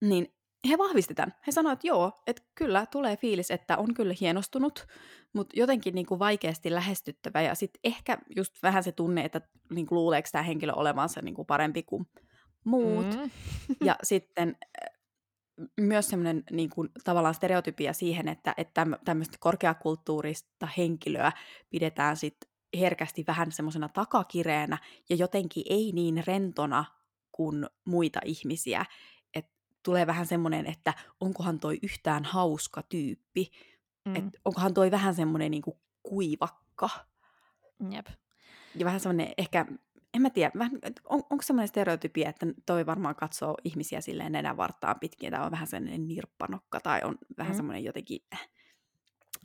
[0.00, 0.32] niin
[0.68, 1.34] he vahvisti tämän.
[1.46, 4.86] He sanoivat, että joo, että kyllä tulee fiilis, että on kyllä hienostunut,
[5.32, 7.42] mutta jotenkin niin kuin vaikeasti lähestyttävä.
[7.42, 11.34] Ja sitten ehkä just vähän se tunne, että niin kuin luuleeko tämä henkilö olevansa niin
[11.34, 12.06] kuin parempi kuin
[12.64, 13.06] muut.
[13.06, 13.30] Mm.
[13.84, 14.56] Ja sitten
[15.80, 21.32] myös semmoinen niin kuin, tavallaan stereotypia siihen, että, että tämmöistä korkeakulttuurista henkilöä
[21.70, 22.36] pidetään sit
[22.80, 26.84] herkästi vähän semmoisena takakireenä ja jotenkin ei niin rentona
[27.32, 28.84] kuin muita ihmisiä.
[29.86, 33.50] Et tulee vähän semmoinen, että onkohan toi yhtään hauska tyyppi,
[34.04, 34.16] Mm.
[34.16, 36.88] että onkohan toi vähän semmoinen niin kuin kuivakka.
[37.90, 38.06] Jep.
[38.74, 39.66] Ja vähän semmoinen ehkä,
[40.14, 44.56] en mä tiedä, vähän, on, onko semmoinen stereotypia, että toi varmaan katsoo ihmisiä silleen nenän
[44.56, 47.56] vartaan pitkin, tai on vähän sellainen nirppanokka, tai on vähän Mm.
[47.56, 48.20] semmoinen jotenkin...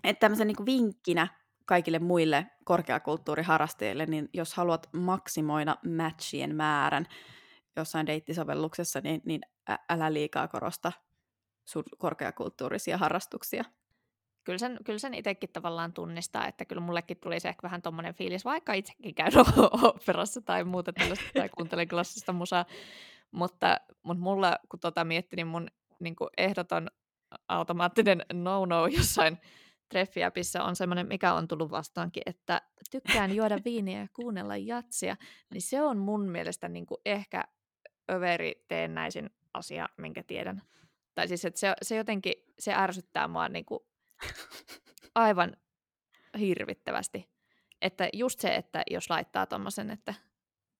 [0.04, 1.27] Että tämmöisen niin vinkkinä
[1.65, 7.06] kaikille muille korkeakulttuuriharrastajille, niin jos haluat maksimoida matchien määrän
[7.75, 10.91] jossain deittisovelluksessa, niin, niin ä- älä liikaa korosta
[11.65, 13.63] sun korkeakulttuurisia harrastuksia.
[14.43, 18.13] Kyllä sen, kyllä sen itsekin tavallaan tunnistaa, että kyllä mullekin tuli se ehkä vähän tommonen
[18.13, 19.32] fiilis, vaikka itsekin käyn
[19.84, 22.65] operassa tai muuta tällaista, tai kuuntelen klassista musaa.
[23.32, 25.67] Mutta, mutta mulla, kun tota mietti, niin mun
[26.00, 26.88] niin kuin ehdoton
[27.47, 29.38] automaattinen no-no jossain
[29.89, 35.17] treffiäpissä on semmoinen, mikä on tullut vastaankin, että tykkään juoda viiniä ja kuunnella jatsia,
[35.54, 37.43] niin se on mun mielestä niin kuin ehkä
[38.12, 40.61] överi teennäisin asia, minkä tiedän.
[41.15, 43.79] Tai siis, että se, se jotenkin, se ärsyttää mua niin kuin
[45.15, 45.57] aivan
[46.39, 47.29] hirvittävästi.
[47.81, 50.13] Että just se, että jos laittaa tommosen, että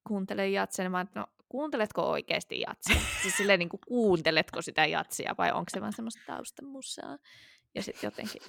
[0.08, 3.02] kuuntele jatsia, niin että no kuunteletko oikeasti jatsia?
[3.22, 7.18] siis silleen niin kuin, kuunteletko sitä jatsia vai onko se vaan semmoista taustamusaa?
[7.76, 8.42] Ja sitten jotenkin...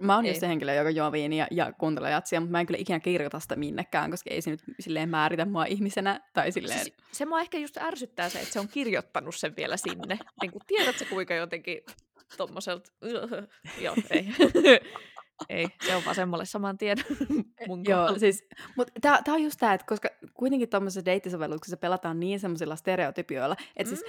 [0.00, 2.80] Mä oon just se henkilö, joka juo viiniä ja kuuntelee jatsia, mutta mä en kyllä
[2.80, 6.20] ikinä kirjoita sitä minnekään, koska ei se nyt silleen määritä mua ihmisenä.
[6.32, 6.78] Tai silleen...
[6.78, 10.18] Siis, se mua ehkä just ärsyttää se, että se on kirjoittanut sen vielä sinne.
[10.40, 11.78] Niin kuin, tiedätkö kuinka jotenkin
[12.36, 12.90] tommoselta...
[13.84, 14.28] Joo, ei.
[15.48, 16.98] ei, se on vasemmalle saman tien
[17.68, 18.44] mun Joo, siis,
[18.76, 23.56] mutta tää, tää on just tää, että koska kuitenkin tuommoisessa deittisovelluksessa pelataan niin semmoisilla stereotypioilla,
[23.76, 24.04] että siis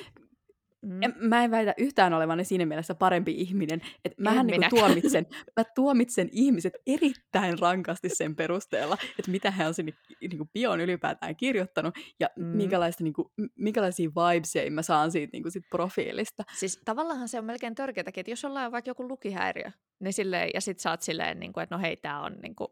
[0.81, 1.03] Mm.
[1.03, 4.79] en, mä en väitä yhtään olevani siinä mielessä parempi ihminen, että mähän niinku minäkään.
[4.79, 5.25] tuomitsen,
[5.57, 11.35] mä tuomitsen ihmiset erittäin rankasti sen perusteella, että mitä he on sinne niinku bioon ylipäätään
[11.35, 12.45] kirjoittanut ja Mm.
[12.45, 16.43] minkälaista, niinku, m- minkälaisia vibesia mä saan siitä niinku sit profiilista.
[16.57, 20.61] Siis tavallaan se on melkein törkeätäkin, että jos ollaan vaikka joku lukihäiriö, niin silleen, ja
[20.61, 22.67] sit sä oot silleen, niin kuin, että no hei, tää on niin kuin,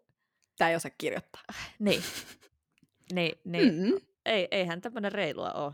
[0.57, 1.41] Tää ei osaa kirjoittaa.
[1.79, 2.01] niin,
[3.13, 3.73] niin, niin.
[3.73, 3.97] Mm.
[4.25, 5.73] Ei, eihän tämmönen reilua ole.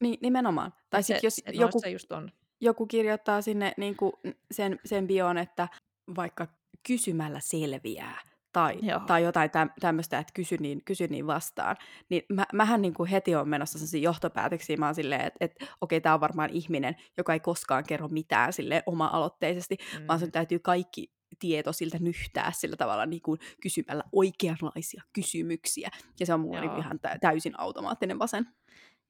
[0.00, 0.72] Niin, nimenomaan.
[0.90, 2.32] Tai sitten jos et joku, se just on.
[2.60, 4.12] joku kirjoittaa sinne niin kuin
[4.50, 5.68] sen, sen bioon, että
[6.16, 6.46] vaikka
[6.86, 8.20] kysymällä selviää,
[8.52, 9.00] tai, Joo.
[9.06, 11.76] tai jotain täm, tämmöistä, että kysy niin, kysy niin vastaan,
[12.08, 15.66] niin mä, mähän niin kuin heti on menossa sellaisiin johtopäätöksiin, mä oon silleen, että, että
[15.80, 20.06] okei, tämä on varmaan ihminen, joka ei koskaan kerro mitään sille oma-aloitteisesti, mm.
[20.06, 26.26] vaan sen täytyy kaikki tieto siltä nyhtää sillä tavalla niin kuin kysymällä oikeanlaisia kysymyksiä, ja
[26.26, 28.46] se on mulla niin ihan tä- täysin automaattinen vasen.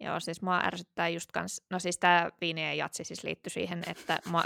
[0.01, 3.83] Joo, siis mua ärsyttää just kans, no siis tää viini ja jatsi siis liittyi siihen,
[3.87, 4.43] että mua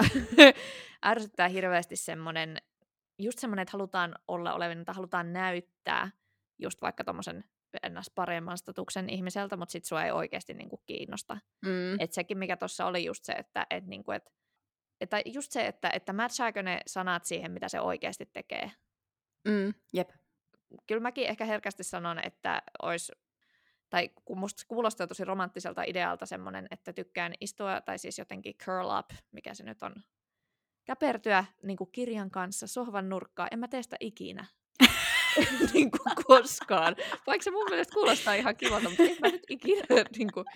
[1.07, 2.57] ärsyttää hirveästi semmonen,
[3.19, 6.11] just semmonen, että halutaan olla olevinen, tai halutaan näyttää
[6.59, 7.45] just vaikka tommosen
[7.83, 11.39] ennäs paremman statuksen ihmiseltä, mutta sit sua ei oikeasti niinku kiinnosta.
[11.65, 12.01] Mm.
[12.01, 14.33] Et sekin, mikä tuossa oli just se, että et niinku, et,
[15.01, 18.71] että just se, että, että matchaako ne sanat siihen, mitä se oikeasti tekee.
[19.49, 19.75] Mm.
[19.93, 20.11] Jep.
[20.87, 23.13] Kyllä mäkin ehkä herkästi sanon, että olisi,
[23.93, 28.99] tai kun musta kuulostaa tosi romanttiselta idealta semmoinen, että tykkään istua, tai siis jotenkin curl
[28.99, 29.95] up, mikä se nyt on,
[30.85, 33.49] käpertyä niin kuin kirjan kanssa sohvan nurkkaan.
[33.53, 34.47] En mä tee sitä ikinä.
[35.73, 36.97] niin kuin koskaan.
[37.27, 39.87] Vaikka se mun mielestä kuulostaa ihan kivalta, mutta en mä nyt ikinä,
[40.19, 40.47] niin kuin,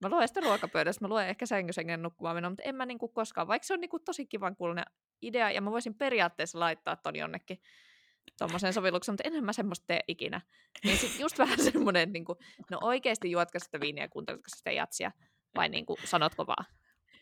[0.00, 3.12] mä luen sitä ruokapöydässä, mä luen ehkä sängysengen nukkumaan mennä, mutta en mä niin kuin
[3.12, 4.84] koskaan, vaikka se on niin kuin tosi kivan kuulunen
[5.22, 7.58] idea, ja mä voisin periaatteessa laittaa ton jonnekin
[8.38, 10.40] tuommoiseen sovelluksen, mutta enhän mä semmoista tee ikinä.
[10.84, 12.38] Niin sit just vähän semmoinen, niin kuin,
[12.70, 15.12] no oikeasti juotko sitä viiniä ja kuunteletko sitä jatsia,
[15.56, 16.64] vai niin kuin, sanotko vaan?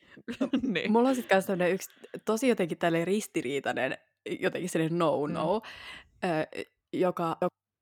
[0.74, 0.92] niin.
[0.92, 1.90] Mulla on sitten myös tämmöinen yksi
[2.24, 3.98] tosi jotenkin tälle ristiriitainen,
[4.40, 5.60] jotenkin sellainen no-no,
[6.22, 6.30] mm.
[6.30, 7.36] ö, joka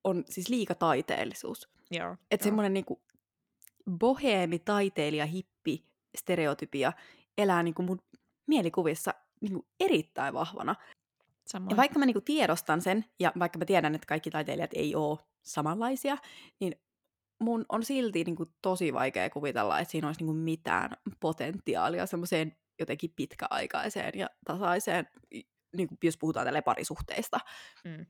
[0.05, 1.69] on siis liikataiteellisuus.
[1.91, 3.03] Joo, Että semmoinen niinku
[3.91, 5.85] boheemi, taiteilija, hippi,
[6.17, 6.93] stereotypia
[7.39, 7.99] elää niinku mun
[8.47, 10.75] mielikuvissa niinku erittäin vahvana.
[11.51, 11.71] Samoin.
[11.71, 15.19] Ja vaikka mä niinku tiedostan sen, ja vaikka mä tiedän, että kaikki taiteilijat ei ole
[15.43, 16.17] samanlaisia,
[16.61, 16.75] niin
[17.41, 23.13] mun on silti niinku tosi vaikea kuvitella, että siinä olisi niinku mitään potentiaalia semmoiseen jotenkin
[23.17, 25.09] pitkäaikaiseen ja tasaiseen,
[25.77, 27.41] niinku jos puhutaan tälle parisuhteista.
[27.85, 28.07] Mm.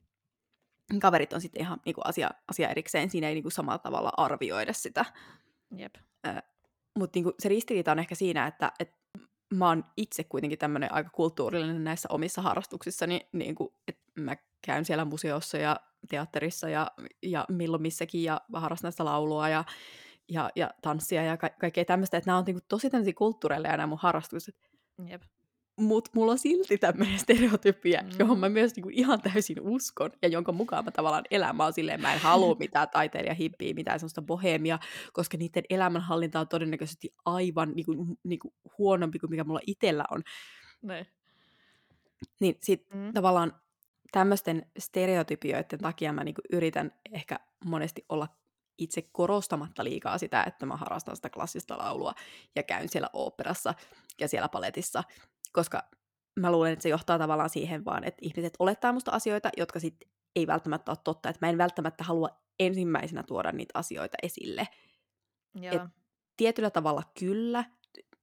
[1.00, 5.04] Kaverit on sitten ihan niinku asia, asia erikseen, siinä ei niinku samalla tavalla arvioida sitä.
[5.76, 5.94] Jep.
[6.98, 8.99] Mutta niinku se ristiriita on ehkä siinä, että et
[9.54, 14.36] mä oon itse kuitenkin tämmöinen aika kulttuurillinen näissä omissa harrastuksissani, niinku, että mä
[14.66, 15.76] käyn siellä museossa ja
[16.08, 16.90] teatterissa ja,
[17.22, 19.64] ja milloin missäkin ja harrastan sitä laulua ja,
[20.28, 23.86] ja, ja tanssia ja ka- kaikkea tämmöistä, että nämä on niinku tosi tämmöisiä kulttuureille nämä
[23.86, 24.56] mun harrastukset.
[25.06, 25.22] Jep.
[25.80, 28.10] Mutta mulla on silti tämmöinen stereotypia, mm.
[28.18, 31.56] Johon mä myös niinku ihan täysin uskon, ja jonka mukaan mä tavallaan elän.
[31.56, 34.78] Mä oon silleen, mä en halua mitään taiteilija hippiä, mitään sellaista bohemia,
[35.12, 40.22] koska niiden elämänhallinta on todennäköisesti aivan niinku, niinku huonompi kuin mikä mulla itsellä on.
[40.82, 41.06] Ne.
[42.40, 43.12] Niin sit mm.
[43.12, 43.52] tavallaan
[44.12, 48.28] tämmöisten stereotypioiden takia mä niinku yritän ehkä monesti olla
[48.78, 52.14] itse korostamatta liikaa sitä, että mä harrastan sitä klassista laulua
[52.56, 53.74] ja käyn siellä oopperassa
[54.20, 55.04] ja siellä paletissa,
[55.52, 55.82] koska
[56.40, 60.10] mä luulen, että se johtaa tavallaan siihen vaan, että ihmiset olettaa musta asioita, jotka sitten
[60.36, 62.28] ei välttämättä ole totta, että mä en välttämättä halua
[62.60, 64.68] ensimmäisenä tuoda niitä asioita esille.
[65.54, 65.74] Joo.
[65.74, 65.82] Et-
[66.36, 67.64] Tietyllä tavalla kyllä,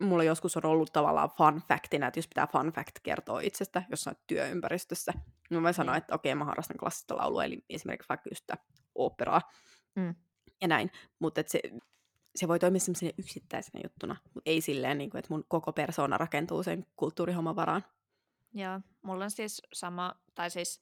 [0.02, 4.18] mulla joskus on ollut tavallaan fun factina, että jos pitää fun fact kertoa itsestä jossain
[4.28, 5.14] työympäristössä,
[5.50, 5.96] niin mä Niin.
[5.96, 8.58] että okei, mä harrastan klassista laulua, eli esimerkiksi vaikka just sitä
[8.96, 9.42] oopperaa
[9.96, 10.16] Mm.
[10.62, 11.60] ja näin, mutta se,
[12.38, 16.18] se voi toimia semmoisena yksittäisenä juttuna, mutta ei silleen, niin kuin, että mun koko persoona
[16.18, 17.86] rakentuu sen kulttuurihomman varaan.
[18.54, 20.82] Joo, mulla on siis sama, tai siis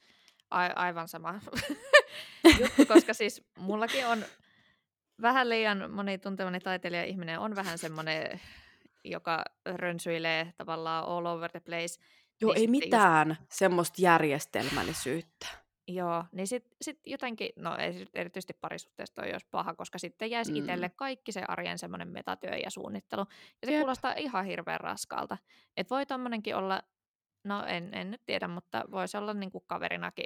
[0.51, 1.39] a- aivan sama
[2.59, 4.25] juttu, koska siis mullakin on
[5.21, 8.41] vähän liian moni tuntemani taiteilija-ihminen on vähän semmoinen,
[9.03, 12.01] joka rönsyilee tavallaan all over the place.
[12.41, 15.47] Joo, Niin ei sitten just- mitään semmoista järjestelmällisyyttä.
[15.87, 20.31] Joo, niin sitten sit jotenkin, no ei sit erityisesti parisuhteesta ole jos paha, koska sitten
[20.31, 20.55] jäisi Mm.
[20.57, 20.59] mm.
[20.59, 23.25] itselle kaikki se arjen semmoinen metatyö ja suunnittelu.
[23.61, 23.79] Ja se Jep.
[23.79, 25.37] kuulostaa ihan hirveän raskaalta.
[25.77, 26.81] Että voi tommonenkin olla,
[27.43, 30.25] no en, en nyt tiedä, mutta voisi olla niinku kaverinakin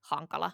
[0.00, 0.52] hankala.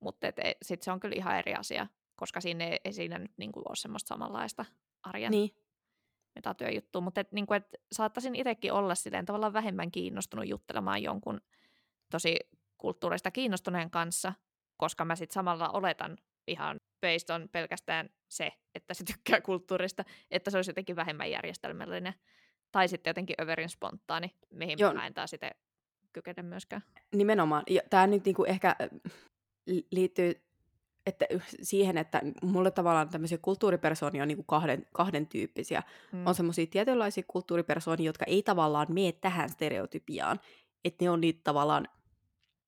[0.00, 0.26] Mutta
[0.62, 3.76] sitten se on kyllä ihan eri asia, koska siinä ei, ei siinä nyt niinku ole
[3.76, 4.64] semmoista samanlaista
[5.02, 5.50] arjen Niin,
[6.34, 7.00] metatyöjuttua.
[7.00, 11.40] Mutta et, niinku, et saattaisin itsekin olla silleen tavallaan vähemmän kiinnostunut juttelemaan jonkun
[12.10, 12.36] tosi
[12.78, 14.32] kulttuurista kiinnostuneen kanssa,
[14.76, 20.50] koska mä sitten samalla oletan ihan based on pelkästään se, että se tykkää kulttuurista, että
[20.50, 22.14] se olisi jotenkin vähemmän järjestelmällinen.
[22.72, 24.94] Tai sitten jotenkin överin spontaani, mihin Joo.
[24.94, 25.50] mä en taas sitten
[26.12, 26.82] kykene myöskään.
[27.14, 27.64] nimenomaan.
[27.90, 28.88] Tämä nyt niinku ehkä äh,
[29.66, 30.40] li- liittyy
[31.06, 31.26] että
[31.62, 35.82] siihen, että mulle tavallaan tämmöisiä kulttuuripersoonia on niinku kahden, kahden tyyppisiä.
[36.12, 36.26] Mm.
[36.26, 40.40] On semmoisia tietynlaisia kulttuuripersoonia, jotka ei tavallaan mene tähän stereotypiaan.
[40.84, 41.88] Että ne on niitä tavallaan,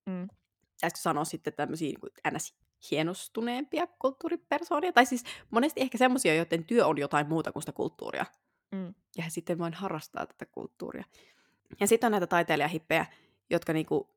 [0.06, 0.28] Mm.
[0.72, 2.54] pitäisikö sanoa sitten tämmöisiä niin ns.
[2.90, 4.92] hienostuneempia kulttuuripersoonia.
[4.92, 8.26] Tai siis monesti ehkä semmoisia, joiden työ on jotain muuta kuin sitä kulttuuria.
[8.72, 8.94] Mm.
[9.16, 11.04] Ja he sitten vain harrastaa tätä kulttuuria.
[11.80, 13.06] Ja sitten on näitä taiteilijahippejä,
[13.50, 14.16] jotka niinku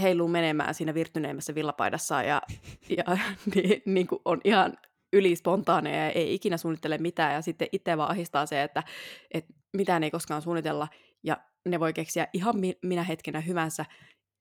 [0.00, 2.42] heiluu menemään siinä virtyneimmässä villapaidassa ja,
[2.88, 3.04] ja
[3.54, 4.78] niin, niin kuin on ihan
[5.12, 8.82] ylispontaaneja ja ei ikinä suunnittele mitään ja sitten itse vaan ahistaa se, että,
[9.30, 10.88] että mitään ei koskaan suunnitella
[11.22, 11.36] ja
[11.68, 13.84] ne voi keksiä ihan mi- minä hetkenä hyvänsä,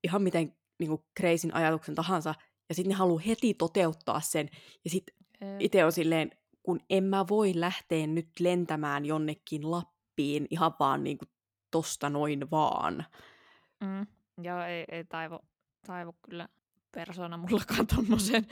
[0.03, 2.35] ihan miten niin kuin kreisin ajatuksen tahansa
[2.69, 4.49] ja sitten ne haluaa heti toteuttaa sen
[4.83, 5.15] ja sitten
[5.59, 6.31] itse on silleen,
[6.63, 11.29] kun en mä voi lähteä nyt lentämään jonnekin Lappiin ihan vaan niin kuin
[11.71, 13.05] tosta noin vaan.
[13.79, 14.07] Mm.
[14.43, 15.39] Joo, ei, ei taivu,
[15.85, 16.49] taivu kyllä
[16.91, 18.47] persona mullakaan tommoseen.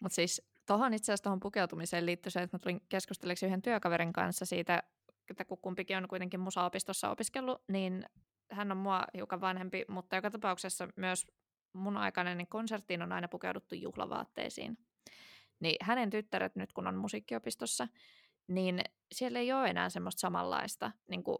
[0.00, 4.12] Mutta siis tuohon itse asiassa tuohon pukeutumiseen liittyy se, että mä tulin keskusteleksi yhden työkaverin
[4.12, 4.82] kanssa siitä,
[5.30, 8.04] että kun kumpikin on kuitenkin musaopistossa opiskellut, niin
[8.50, 11.26] hän on mua hiukan vanhempi, mutta joka tapauksessa myös
[11.72, 14.78] mun aikainen niin konserttiin on aina pukeuduttu juhlavaatteisiin.
[15.60, 17.88] Niin hänen tyttäret nyt, kun on musiikkiopistossa,
[18.48, 18.80] niin
[19.12, 21.38] siellä ei ole enää semmoista samanlaista niin kuin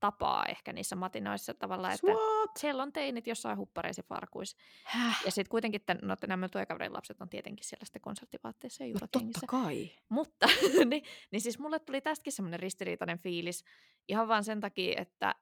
[0.00, 2.50] tapaa ehkä niissä matinoissa tavallaan, että What?
[2.58, 4.56] siellä on teinit jossain huppareisi farkuissa.
[4.84, 5.22] Häh?
[5.24, 8.92] Ja sitten kuitenkin tämän, no, nämä työkaverin lapset on tietenkin siellä sitten konserttivaatteissa ja No
[8.92, 9.40] juhlakengissä.
[9.40, 9.90] totta kai.
[10.08, 10.46] Mutta
[10.90, 13.64] niin, niin siis mulle tuli tästäkin semmoinen ristiriitainen fiilis
[14.08, 15.34] ihan vaan sen takia, että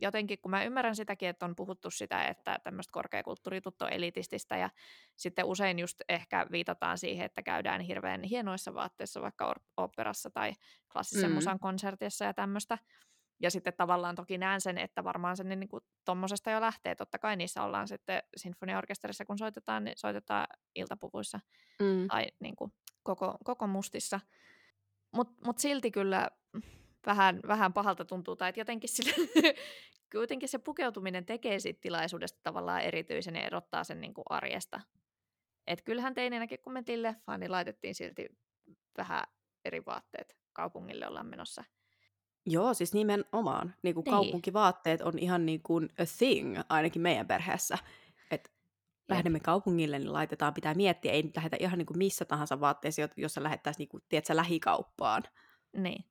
[0.00, 4.70] jotenkin kun mä ymmärrän sitäkin, että on puhuttu sitä, että tämmöistä korkeakulttuuritutto elitististä ja
[5.16, 10.52] sitten usein just ehkä viitataan siihen, että käydään hirveän hienoissa vaatteissa vaikka or- operassa tai
[10.92, 11.34] klassisen Mm.
[11.34, 12.78] musan konsertissa ja tämmöistä.
[13.40, 16.94] Ja sitten tavallaan toki näen sen, että varmaan se niin kuin tommosesta jo lähtee.
[16.94, 21.40] Totta kai niissä ollaan sitten sinfoniaorkesterissa, kun soitetaan, niin soitetaan iltapuvuissa
[21.80, 22.08] Mm.
[22.08, 24.20] tai niin kuin koko, koko mustissa.
[25.14, 26.30] Mutta mut silti kyllä
[27.06, 29.12] vähän, vähän pahalta tuntuu, tai että jotenkin, sille,
[30.12, 34.80] kuitenkin se pukeutuminen tekee siitä tilaisuudesta tavallaan erityisen ja erottaa sen niin kuin arjesta.
[35.66, 38.28] Et kyllähän teininäkin, kun mentiin leffaan, niin laitettiin silti
[38.98, 39.24] vähän
[39.64, 41.64] eri vaatteet kaupungille ollaan menossa.
[42.46, 43.74] Joo, siis nimenomaan.
[43.82, 44.12] Niin kuin Niin.
[44.12, 47.78] kaupunkivaatteet on ihan niin kuin a thing, ainakin meidän perheessä.
[48.30, 48.52] Et
[49.08, 53.00] lähdemme kaupungille, niin laitetaan, pitää miettiä, ei nyt lähdetä ihan niin kuin missä tahansa vaatteessa,
[53.00, 55.22] jo- jossa lähettäisiin niin kuin, tiedätkö, lähikauppaan.
[55.76, 56.04] Niin.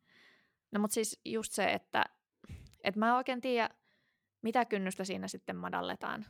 [0.71, 2.05] No mutta siis just se, että
[2.83, 3.69] et mä en oikein tiedä,
[4.41, 6.25] mitä kynnystä siinä sitten madalletaan.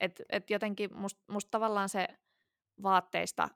[0.00, 2.08] Et, et jotenkin musta must tavallaan se
[2.82, 3.48] vaatteista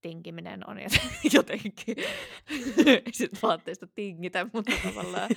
[0.00, 1.96] tinkiminen on joten- jotenkin,
[2.86, 5.30] ei sit vaatteista tingitä, mutta tavallaan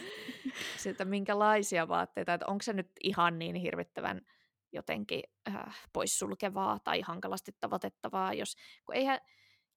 [0.77, 4.21] se, että minkälaisia vaatteita, että onko se nyt ihan niin hirvittävän
[4.73, 9.19] jotenkin äh, poissulkevaa tai hankalasti tavoitettavaa, jos, kun eihän,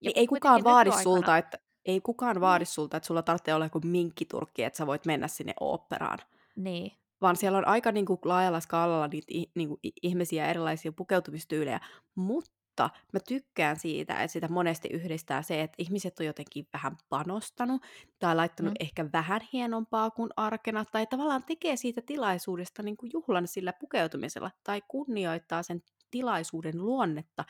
[0.01, 2.41] ja Niin ei kukaan vaadi sulta, että ei kukaan Niin.
[2.41, 6.19] vaadi sulta, että sulla tarvitsee olla joku minkkiturkki, että sä voit mennä sinne oopperaan.
[6.57, 11.81] Niin, Vaan siellä on aika niin kuin, laajalla skaalalla niitä niin kuin, ihmisiä erilaisia pukeutumistyylejä.
[12.15, 17.83] Mutta mä tykkään siitä, että sitä monesti yhdistää se, että ihmiset on jotenkin vähän panostanut
[18.19, 18.77] tai laittanut Mm.
[18.81, 18.87] mm.
[18.87, 24.51] ehkä vähän hienompaa kuin arkena tai tavallaan tekee siitä tilaisuudesta niin kuin juhlan sillä pukeutumisella
[24.65, 27.45] tai kunnioittaa sen tilaisuuden luonnetta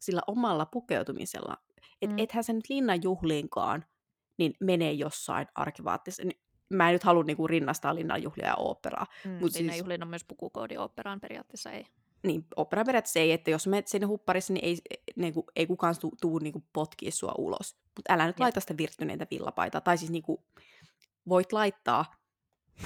[0.00, 1.56] sillä omalla pukeutumisella.
[2.02, 2.18] Et Mm.
[2.18, 3.84] ethän se nyt linnan juhliinkaan
[4.38, 6.22] niin menee jossain arkivaatteessa.
[6.24, 6.40] Ni-
[6.72, 9.06] Mä en nyt halua niinku rinnastaa linnan juhlia ja oopperaa.
[9.24, 11.86] mm, Mut siis- on myös pukukoodi operaan periaatteessa ei.
[12.22, 14.76] Niin, opera periaatteessa ei, että jos menet sinne hupparissa, niin ei,
[15.16, 17.76] niinku, ei kukaan tuu, tuu niinku potkii sua ulos.
[17.96, 18.40] Mutta älä nyt Jep.
[18.40, 19.80] laita sitä virttyneitä villapaitaa.
[19.80, 20.44] Tai siis niinku,
[21.28, 22.14] voit laittaa,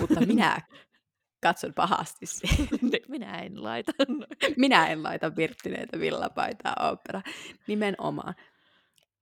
[0.00, 0.60] mutta minä
[1.42, 2.68] katson pahasti siihen.
[3.08, 3.92] Minä en laita.
[4.56, 7.22] Minä en laita virttyneitä villapaitaa opera.
[7.66, 8.34] Nimenomaan.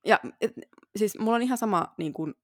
[0.06, 0.52] Ja et,
[0.96, 2.34] siis mulla on ihan sama niin kuin,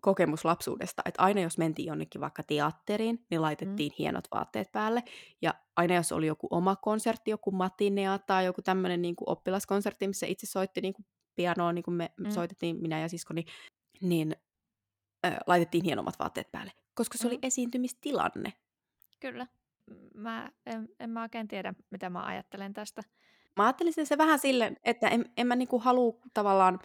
[0.00, 3.96] kokemus lapsuudesta, että aina jos mentiin jonnekin vaikka teatteriin, niin laitettiin mm.
[3.98, 5.02] hienot vaatteet päälle.
[5.42, 10.08] Ja aina jos oli joku oma konsertti, joku matinea tai joku tämmöinen niin kuin oppilaskonsertti,
[10.08, 12.26] missä itse soitti niin kuin pianoa, niin kuin me mm.
[12.26, 12.30] Mm.
[12.30, 13.44] soitettiin, minä ja siskoni,
[14.00, 14.36] niin
[15.26, 16.72] äh, laitettiin hienommat vaatteet päälle.
[16.94, 17.28] Koska se mm.
[17.28, 17.46] oli Mm.
[17.46, 18.52] esiintymistilanne.
[19.20, 19.46] Kyllä.
[20.14, 23.02] Mä en, en mä oikein tiedä, mitä mä ajattelen tästä.
[23.56, 26.78] Mä ajattelisin se vähän silleen, että en, en mä niinku halua tavallaan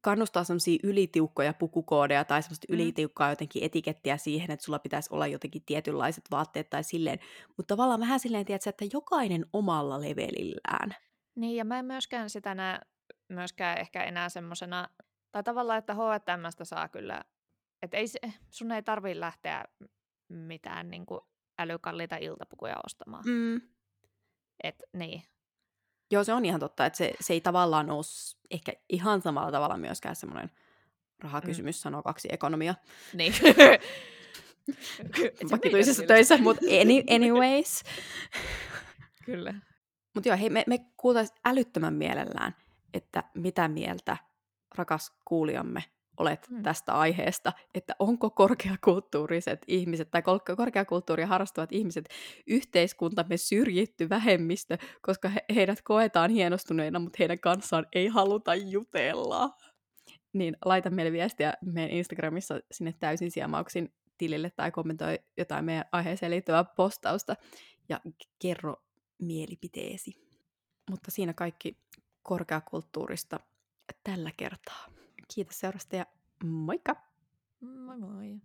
[0.00, 2.74] kannustaa semmoisia ylitiukkoja pukukoodeja tai semmoista Mm.
[2.74, 7.18] ylitiukkaa jotenkin etikettiä siihen, että sulla pitäisi olla jotenkin tietynlaiset vaatteet tai silleen.
[7.56, 10.94] Mutta tavallaan vähän silleen, tiedätkö, että jokainen omalla levelillään.
[11.34, 12.80] Niin, ja mä en myöskään sitä näe
[13.28, 14.88] myöskään ehkä enää semmosena,
[15.32, 17.24] tai tavallaan, että H&Mstä saa kyllä,
[17.82, 18.18] että ei se,
[18.50, 19.64] sun ei tarvii lähteä
[20.28, 21.20] mitään niin kuin
[21.58, 23.24] älykalliita iltapukuja ostamaan.
[23.26, 23.60] Mm.
[24.64, 25.22] Et niin,
[26.12, 28.04] Joo, se on ihan totta, että se, se ei tavallaan ole
[28.50, 30.50] ehkä ihan samalla tavalla myöskään semmoinen
[31.18, 31.80] rahakysymys, mm.
[31.80, 32.74] sanoo kaksi ekonomia
[33.14, 33.34] niin.
[35.22, 37.82] Et se vakituisissa meidän töissä, mutta any, anyways.
[39.24, 39.54] Kyllä.
[40.14, 42.56] Mutta joo, hei, me, me kuultaisiin älyttömän mielellään,
[42.94, 44.16] että mitä mieltä
[44.74, 45.84] rakas kuulijamme
[46.16, 46.62] olet Mm.
[46.62, 50.22] tästä aiheesta, että onko korkeakulttuuriset ihmiset tai
[50.56, 52.08] korkeakulttuuria harrastavat ihmiset
[52.46, 59.50] yhteiskuntamme syrjitty vähemmistö, koska he, heidät koetaan hienostuneina, mutta heidän kanssaan ei haluta jutella.
[60.32, 66.30] Niin laita meille viestiä meidän Instagramissa sinne täysin siemauksin tilille tai kommentoi jotain meidän aiheeseen
[66.30, 67.36] liittyvää postausta
[67.88, 68.00] ja
[68.38, 68.76] kerro
[69.18, 70.12] mielipiteesi.
[70.90, 71.76] Mutta siinä kaikki
[72.22, 73.40] korkeakulttuurista
[74.04, 74.86] tällä kertaa.
[75.34, 76.06] Kiitos seurasta ja
[76.44, 76.96] moikka!
[77.60, 78.40] Moi moi.